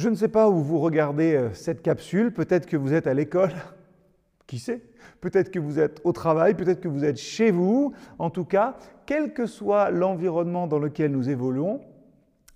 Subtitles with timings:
[0.00, 3.12] Je ne sais pas où vous regardez euh, cette capsule, peut-être que vous êtes à
[3.12, 3.52] l'école,
[4.46, 4.80] qui sait?
[5.20, 7.92] Peut-être que vous êtes au travail, peut-être que vous êtes chez vous.
[8.18, 11.82] En tout cas, quel que soit l'environnement dans lequel nous évoluons,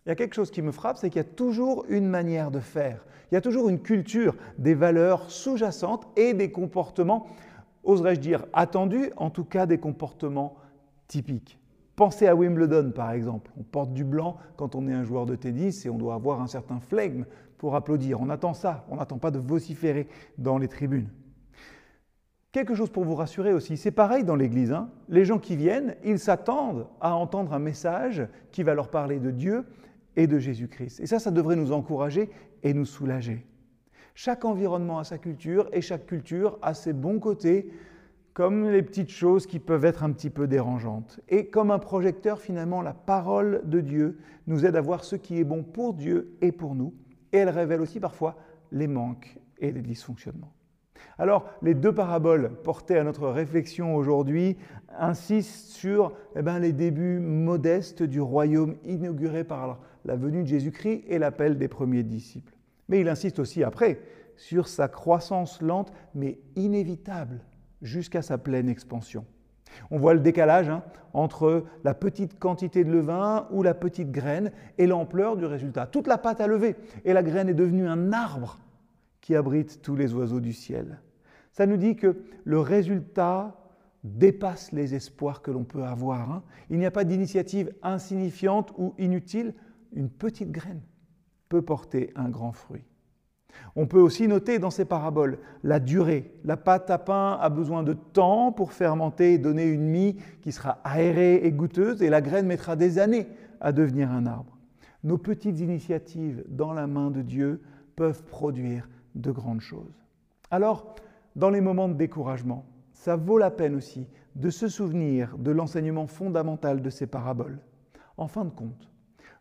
[0.07, 2.51] il y a quelque chose qui me frappe, c'est qu'il y a toujours une manière
[2.51, 3.05] de faire.
[3.31, 7.27] Il y a toujours une culture, des valeurs sous-jacentes et des comportements,
[7.83, 10.57] oserais-je dire, attendus, en tout cas des comportements
[11.09, 11.59] typiques.
[11.97, 13.51] Pensez à Wimbledon par exemple.
[13.59, 16.41] On porte du blanc quand on est un joueur de tennis et on doit avoir
[16.41, 17.25] un certain flegme
[17.59, 18.21] pour applaudir.
[18.21, 21.09] On attend ça, on n'attend pas de vociférer dans les tribunes.
[22.55, 24.71] Quelque chose pour vous rassurer aussi, c'est pareil dans l'Église.
[24.71, 24.89] Hein.
[25.09, 29.33] Les gens qui viennent, ils s'attendent à entendre un message qui va leur parler de
[29.33, 29.65] Dieu
[30.15, 31.01] et de Jésus-Christ.
[31.01, 32.31] Et ça, ça devrait nous encourager
[32.63, 33.45] et nous soulager.
[34.15, 37.73] Chaque environnement a sa culture et chaque culture a ses bons côtés,
[38.35, 41.21] comme les petites choses qui peuvent être un petit peu dérangeantes.
[41.29, 45.39] Et comme un projecteur, finalement, la parole de Dieu nous aide à voir ce qui
[45.39, 46.93] est bon pour Dieu et pour nous.
[47.33, 48.37] Et elle révèle aussi parfois
[48.73, 50.53] les manques et les dysfonctionnements.
[51.17, 54.57] Alors, les deux paraboles portées à notre réflexion aujourd'hui
[54.99, 61.05] insistent sur eh ben, les débuts modestes du royaume inauguré par la venue de Jésus-Christ
[61.07, 62.55] et l'appel des premiers disciples.
[62.89, 64.01] Mais il insiste aussi après
[64.37, 67.41] sur sa croissance lente mais inévitable
[67.85, 69.25] jusqu'à sa pleine expansion.
[69.91, 70.83] On voit le décalage hein,
[71.13, 75.87] entre la petite quantité de levain ou la petite graine et l'ampleur du résultat.
[75.87, 76.75] Toute la pâte a levé
[77.05, 78.59] et la graine est devenue un arbre
[79.21, 81.01] qui abrite tous les oiseaux du ciel.
[81.53, 83.57] Ça nous dit que le résultat
[84.03, 86.31] dépasse les espoirs que l'on peut avoir.
[86.31, 86.43] Hein.
[86.69, 89.55] Il n'y a pas d'initiative insignifiante ou inutile.
[89.93, 90.83] Une petite graine
[91.49, 92.85] peut porter un grand fruit.
[93.77, 96.33] On peut aussi noter dans ces paraboles la durée.
[96.45, 100.53] La pâte à pain a besoin de temps pour fermenter et donner une mie qui
[100.53, 103.27] sera aérée et goûteuse, et la graine mettra des années
[103.61, 104.57] à devenir un arbre.
[105.03, 107.63] Nos petites initiatives dans la main de Dieu
[107.97, 110.05] peuvent produire de grandes choses.
[110.51, 110.95] Alors,
[111.35, 116.07] dans les moments de découragement, ça vaut la peine aussi de se souvenir de l'enseignement
[116.07, 117.59] fondamental de ces paraboles.
[118.17, 118.89] En fin de compte,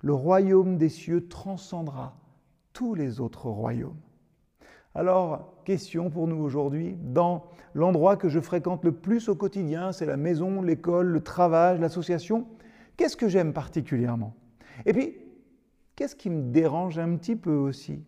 [0.02, 2.18] le royaume des cieux transcendra
[2.74, 4.02] tous les autres royaumes.
[4.96, 10.06] Alors, question pour nous aujourd'hui, dans l'endroit que je fréquente le plus au quotidien, c'est
[10.06, 12.48] la maison, l'école, le travail, l'association,
[12.98, 14.36] qu'est-ce que j'aime particulièrement?
[14.86, 15.16] Et puis,
[15.96, 18.04] qu'est-ce qui me dérange un petit peu aussi?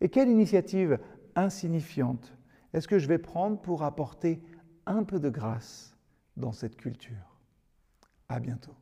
[0.00, 0.98] Et quelle initiative
[1.34, 2.36] insignifiante
[2.76, 4.42] est-ce que je vais prendre pour apporter
[4.84, 5.96] un peu de grâce
[6.36, 7.40] dans cette culture?
[8.28, 8.74] À bientôt.